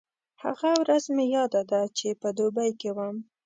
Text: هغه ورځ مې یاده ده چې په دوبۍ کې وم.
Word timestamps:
هغه 0.43 0.69
ورځ 0.81 1.03
مې 1.15 1.25
یاده 1.35 1.61
ده 1.71 1.81
چې 1.97 2.07
په 2.21 2.29
دوبۍ 2.37 2.69
کې 2.79 2.89
وم. 2.97 3.15